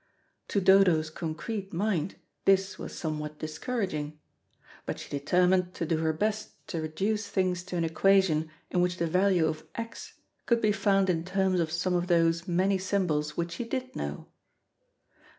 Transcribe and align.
To 0.47 0.59
Dodo's 0.59 1.11
concrete 1.11 1.71
mind 1.73 2.15
this 2.45 2.79
was 2.79 2.97
somewhat 2.97 3.37
discouraging, 3.37 4.19
but 4.87 4.97
she 4.97 5.11
determined 5.11 5.75
to 5.75 5.85
do 5.85 5.97
her 5.97 6.11
best 6.11 6.53
to 6.69 6.81
reduce 6.81 7.27
things 7.27 7.61
to 7.65 7.77
an 7.77 7.83
equation 7.83 8.49
in 8.71 8.81
which 8.81 8.97
the 8.97 9.05
value 9.05 9.45
of 9.45 9.67
"x" 9.75 10.15
could 10.47 10.59
be 10.59 10.71
found 10.71 11.07
in 11.07 11.23
terms 11.23 11.59
of 11.59 11.71
some 11.71 11.93
of 11.93 12.07
those 12.07 12.47
many 12.47 12.79
symbols 12.79 13.37
which 13.37 13.51
she 13.51 13.63
did 13.63 13.95
know. 13.95 14.25